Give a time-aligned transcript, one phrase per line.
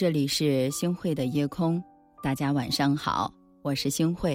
[0.00, 1.78] 这里是星汇的夜空，
[2.22, 3.30] 大家晚上好，
[3.60, 4.34] 我是星汇。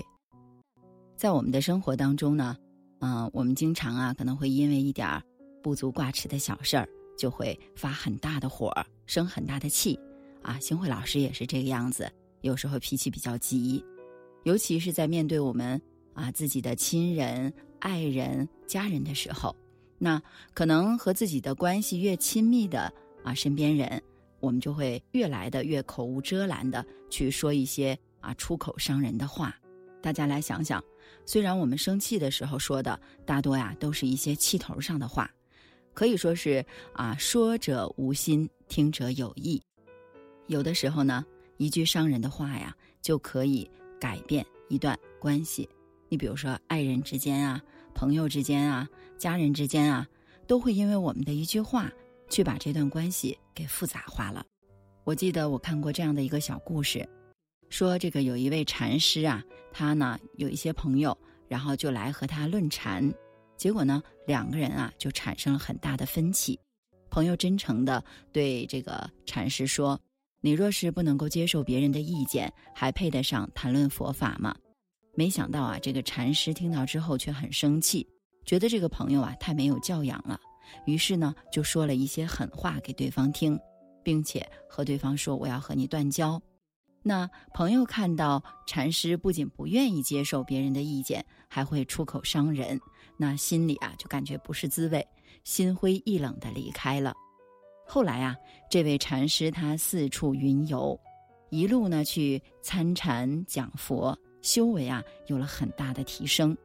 [1.18, 2.56] 在我们的生活当中呢，
[3.00, 5.20] 嗯，我们经常啊可能会因为一点
[5.64, 8.72] 不足挂齿的小事儿，就会发很大的火，
[9.08, 10.00] 生很大的气。
[10.44, 12.08] 啊，星汇老师也是这个样子，
[12.42, 13.84] 有时候脾气比较急，
[14.44, 15.82] 尤其是在面对我们
[16.14, 19.56] 啊自己的亲人、爱人、家人的时候，
[19.98, 20.22] 那
[20.54, 22.94] 可能和自己的关系越亲密的
[23.24, 24.00] 啊身边人。
[24.46, 29.56] 我们就会越来的越口无遮拦的去说一些啊出口伤人的话。
[30.04, 30.84] 大家来想想，
[31.26, 35.28] 虽然我们生气的时候说的大多呀都是一些气头上的话，
[35.96, 36.64] 可以说是
[36.94, 39.60] 啊说者无心，听者有意。
[40.46, 41.26] 有的时候呢，
[41.58, 43.68] 一句伤人的话呀，就可以
[44.00, 45.68] 改变一段关系。
[46.08, 47.60] 你比如说，爱人之间啊，
[47.96, 50.08] 朋友之间啊，家人之间啊，
[50.46, 51.92] 都会因为我们的一句话。
[52.36, 54.46] 去把这段关系给复杂化了。
[55.06, 57.08] 我记得我看过这样的一个小故事，
[57.70, 59.42] 说这个有一位禅师啊，
[59.72, 63.10] 他呢有一些朋友，然后就来和他论禅，
[63.56, 66.60] 结果呢两个人啊就产生了很大的分歧。
[67.10, 69.98] 朋友真诚的对这个禅师说
[70.44, 74.54] ：“你若是不能够接受别人的意见，还配得上谈论佛法吗？”
[75.16, 78.06] 没想到啊，这个禅师听到之后却很生气，
[78.46, 80.38] 觉得这个朋友啊太没有教养了。
[80.86, 83.60] 于是呢，就说了一些狠话给对方听，
[84.04, 86.42] 并且和对方说：“我要和你断交。”
[87.08, 92.80] 那朋友看到禅师不仅不愿意接受别人的意见，还会出口伤人，
[93.16, 95.08] 那心里啊就感觉不是滋味，
[95.44, 97.14] 心灰意冷的离开了。
[97.88, 98.36] 后来啊，
[98.72, 101.00] 这位禅师他四处云游，
[101.52, 106.58] 一路呢去参禅讲佛，修为啊有了很大的提升。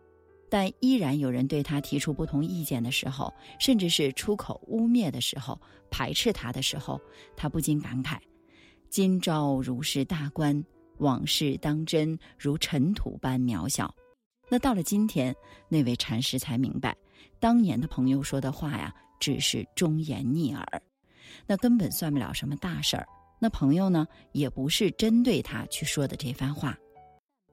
[0.51, 5.59] 但依然有人对他提出不同意见的时候，甚至是出口污蔑的时候、
[5.91, 7.01] 排斥他的时候，
[7.37, 8.19] 他不禁感慨
[8.91, 10.63] ：“今朝如是大观，
[10.99, 13.95] 往事当真如尘土般渺小。”
[14.51, 15.33] 那到了今天，
[15.69, 16.97] 那位禅师才明白，
[17.39, 20.83] 当年的朋友说的话呀，只是忠言逆耳，
[21.47, 23.07] 那根本算不了什么大事儿。
[23.39, 26.77] 那朋友呢，也不是针对他去说的这番话。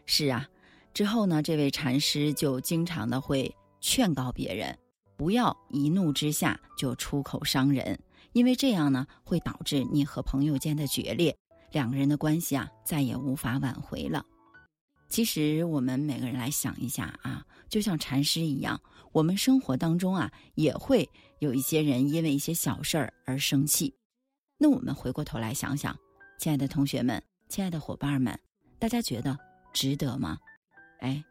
[0.07, 0.49] 是啊。
[0.97, 4.75] 之后呢，这位禅师就经常的会劝告别人，
[5.15, 7.99] 不要一怒之下就出口伤人，
[8.33, 11.37] 因为这样呢会导致你和朋友间的决裂，
[11.71, 14.25] 两个人的关系啊再也无法挽回了。
[15.07, 18.81] 其实我们每个人来想一下啊，就像禅师一样，
[19.11, 23.93] 我们生活当中啊也会有一些人因为一些小事儿而生气。
[24.57, 25.95] 那我们回过头来想想，
[26.39, 28.35] 亲爱的同学们，亲爱的伙伴们，
[28.79, 29.37] 大家觉得
[29.71, 30.39] 值得吗？
[30.99, 31.23] 哎，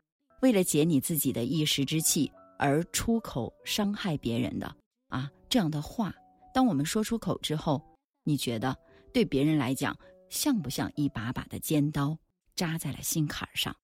[0.43, 4.77] 为了解你自己的一时之气而出口伤害别人的
[5.09, 6.15] 啊，这样的话，
[6.55, 7.83] 当我们说出口之后，
[8.23, 8.77] 你觉得
[9.13, 9.97] 对别人来讲
[10.31, 12.17] 像不像一把把的尖刀
[12.55, 13.75] 扎在了心坎上？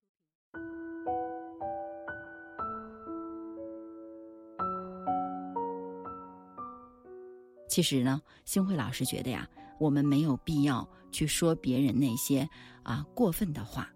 [7.68, 9.48] 其实呢，星慧老师觉得呀，
[9.80, 12.48] 我们没有必要去说别人那些
[12.84, 13.92] 啊过分的话。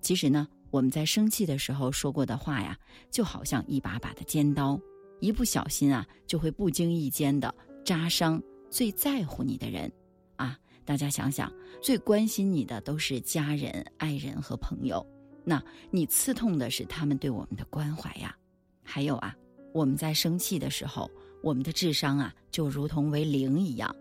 [0.00, 0.48] 其实呢。
[0.76, 2.78] 我们在生气的时候说过的话呀，
[3.10, 4.78] 就好像一把把的尖刀，
[5.20, 9.90] 一不小心啊，就会不经意间的扎伤最在乎你的人。
[10.36, 11.50] 啊，大家想想，
[11.80, 15.02] 最关心你的都是家人、爱人和朋友，
[15.44, 18.36] 那你刺痛的是他们对我们的关怀呀。
[18.84, 19.34] 还有啊，
[19.72, 21.10] 我们在生气的时候，
[21.42, 23.96] 我们的智商啊，就如同为零一样。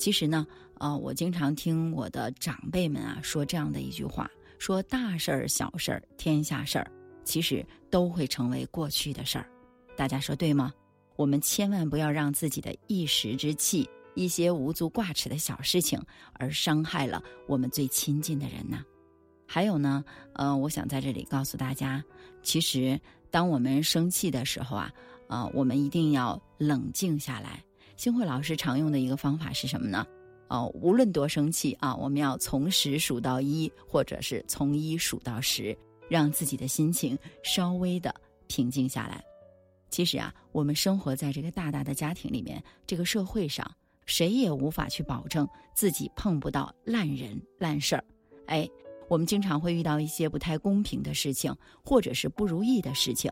[0.00, 0.44] 其实呢，
[0.80, 4.28] 呃，我经常听我的长辈们啊说这样的一句话。
[4.58, 6.90] 说大事儿、小事儿、天下事儿，
[7.24, 9.48] 其实都会成为过去的事儿。
[9.96, 10.72] 大家说对吗？
[11.16, 16.00] 我们千万不要让自己的一时之气、一些无足挂齿的小事情，
[16.34, 18.84] 而伤害了我们最亲近的人呢。
[19.46, 20.04] 还有呢，
[20.34, 22.04] 呃，我想在这里告诉大家，
[22.42, 24.92] 其实当我们生气的时候啊，
[25.26, 27.64] 啊，我们一定要冷静下来。
[27.96, 30.06] 星慧老师常用的一个方法是什么呢？
[30.48, 35.76] 哦，无论多生气啊，我们要从十数到一，或者是从一数到十，
[36.08, 38.14] 让自己的心情稍微的
[38.46, 39.22] 平静下来。
[39.90, 43.70] 其实啊，我们生活在这个大大的家庭里面，这个社会上，
[44.06, 48.04] 谁也无法去保证自己碰不到烂人烂事儿。
[48.46, 48.68] 哎，
[49.08, 51.54] 我们经常会遇到一些不太公平的事情，
[51.84, 53.30] 或者是不如意的事情。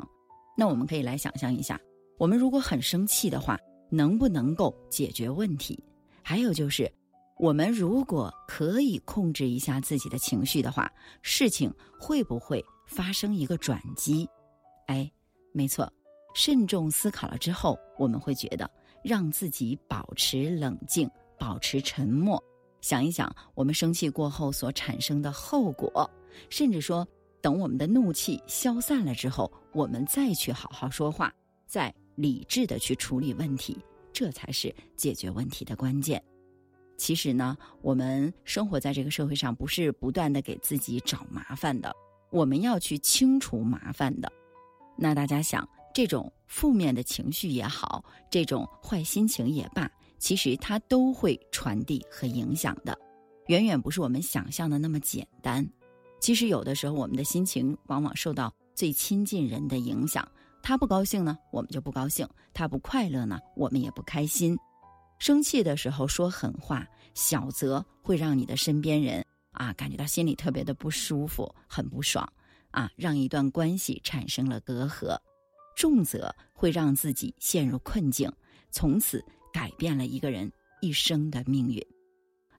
[0.56, 1.80] 那我们可以来想象一下，
[2.18, 3.58] 我们如果很生气的话，
[3.90, 5.82] 能不能够解决问题？
[6.22, 6.90] 还有就是。
[7.38, 10.90] 我们如果可以控制一下自己的情绪的话，
[11.20, 14.26] 事情会不会发生一个转机？
[14.86, 15.10] 哎，
[15.52, 15.92] 没错，
[16.34, 18.70] 慎重思考了之后，我们会觉得
[19.04, 22.42] 让自己保持冷静、保持沉默，
[22.80, 26.10] 想一想我们生气过后所产生的后果，
[26.48, 27.06] 甚至说，
[27.42, 31.30] 等我们的怒气消散了之后，我们再去好好说话，
[31.66, 33.76] 再理智的去处理问题，
[34.10, 36.22] 这才是解决问题的关键。
[36.96, 41.94] 其实呢，我们生活在这个社会上，不是不断的给自己找麻烦的，
[42.30, 44.32] 我们要去清除麻烦的。
[44.96, 52.98] 那大家想，这种负面的情绪也好，这种坏心情也罢，其实它都会传递和影响的，
[53.48, 55.66] 远远不是我们想象的那么简单。
[56.18, 60.26] 其实有的时候，我们的心情往往受到最亲近人的影响，
[60.62, 64.56] 他不高兴呢，我们就不高兴；他不快乐呢，我们也不开心。
[65.18, 72.30] 生气的时候说狠话，小则会让你的身边人啊感觉到心里特别的不舒服，很不爽
[72.70, 75.16] 啊，让一段关系产生了隔阂；
[75.76, 78.30] 重则会让自己陷入困境，
[78.70, 81.82] 从此改变了一个人一生的命运。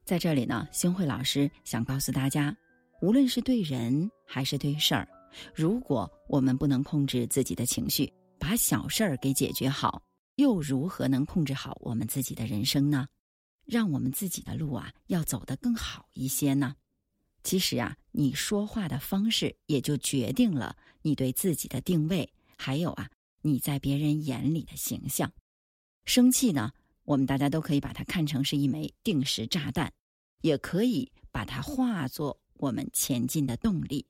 [0.04, 2.56] 在这里呢，星慧老师想告诉大家，
[3.01, 5.07] 无论是对人还是对事儿，
[5.54, 10.01] 如果我们不能控制自己的情绪，把小事儿给解决好。
[10.38, 13.07] 又如何能控制好我们自己的人生呢？
[13.66, 16.75] 让我们自己的路啊，要走得更好一些呢？
[17.44, 23.10] 其实啊，你说话的方式也就决定了你对自己的定位，还有啊，
[23.42, 25.34] 你在别人眼里的形象。
[26.06, 26.72] 生气呢，
[27.04, 29.92] 我们大家都可以把它看成是一枚定时炸弹，
[30.42, 34.06] 也可以把它化作我们前进的动力。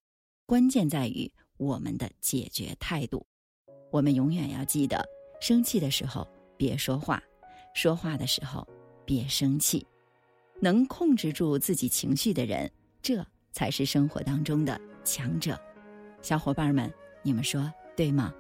[0.45, 3.25] 关键在于我们的解决态度。
[3.91, 5.16] 我们永远要记得。
[5.39, 7.21] 生气的时候别说话，
[7.73, 8.67] 说话的时候
[9.05, 9.85] 别生气。
[10.59, 12.69] 能控制住自己情绪的人，
[13.01, 15.59] 这才是生活当中的强者。
[16.23, 16.91] 小伙伴们，
[17.21, 18.33] 你们说对吗？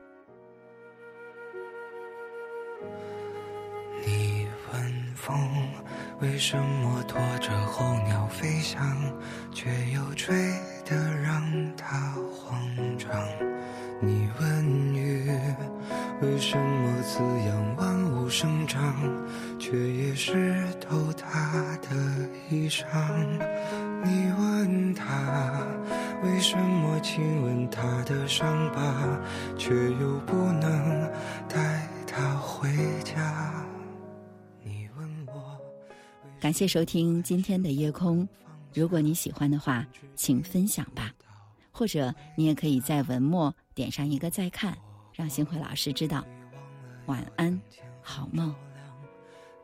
[4.03, 5.37] 你问风
[6.19, 8.81] 为什么拖着候鸟飞翔，
[9.53, 10.35] 却又追
[22.77, 23.25] 衣裳？
[24.03, 25.65] 你问他，
[26.23, 29.19] 为什么亲吻他的伤疤，
[29.57, 31.11] 却又不能
[31.49, 32.69] 带他回
[33.03, 33.65] 家？
[34.63, 35.59] 你问我，
[36.39, 38.27] 感谢收听今天的夜空。
[38.73, 39.85] 如果你喜欢的话，
[40.15, 41.11] 请分享吧，
[41.71, 44.77] 或者你也可以在文末点上一个再看。
[45.13, 46.23] 让星慧老师知道，
[47.07, 47.59] 晚安，
[48.03, 48.53] 好梦。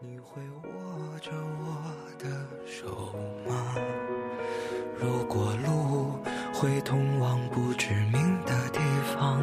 [0.06, 1.32] 你会握着
[1.64, 1.82] 我
[2.20, 2.28] 的
[2.66, 3.16] 手
[3.48, 3.74] 吗？
[5.00, 6.20] 如果路
[6.54, 8.82] 会通往不知名的地
[9.16, 9.42] 方，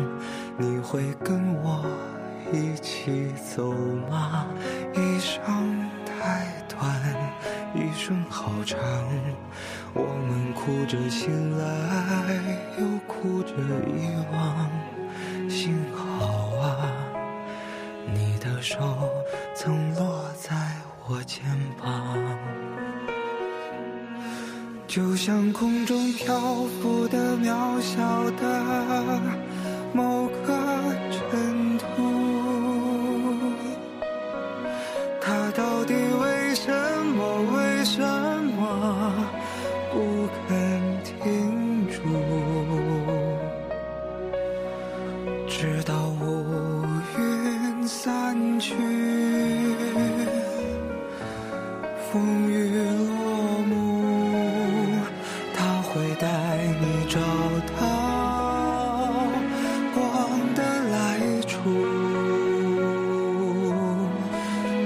[0.59, 1.83] 你会跟我
[2.53, 3.73] 一起走
[4.11, 4.47] 吗？
[4.93, 5.41] 一生
[6.05, 7.01] 太短，
[7.75, 8.79] 一生好长，
[9.95, 11.65] 我们哭着醒来，
[12.79, 13.55] 又哭着
[13.89, 14.69] 遗忘。
[15.49, 16.93] 幸好啊，
[18.13, 18.79] 你的手
[19.55, 20.10] 曾落
[21.13, 21.43] 我肩
[21.83, 22.17] 膀，
[24.87, 26.39] 就像空中漂
[26.81, 29.21] 浮的渺小的
[29.93, 31.85] 某个尘土，
[35.21, 36.71] 它到底为什
[37.07, 37.43] 么？
[37.57, 38.01] 为什
[38.55, 39.13] 么
[39.93, 41.99] 不肯停住？
[45.49, 46.87] 直到乌
[47.19, 48.73] 云散去，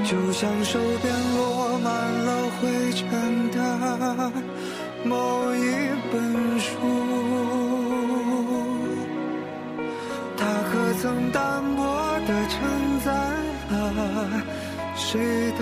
[0.04, 1.92] 就像手边落满
[2.26, 2.30] 了
[2.60, 3.58] 灰尘的
[5.02, 5.58] 某一
[6.12, 6.20] 本
[6.60, 6.68] 书。
[10.36, 11.82] 它可曾单薄
[12.26, 12.60] 地承
[13.02, 13.10] 载
[13.70, 13.74] 了
[14.94, 15.60] 谁的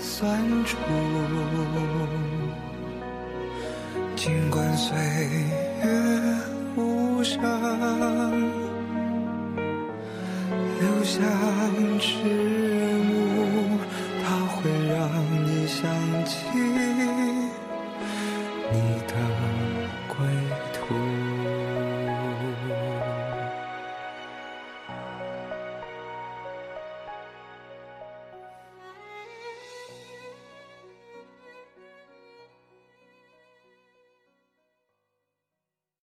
[0.00, 0.76] 酸楚？
[4.14, 4.96] 尽管岁
[5.82, 5.86] 月
[6.76, 7.42] 无声，
[10.80, 11.18] 留下。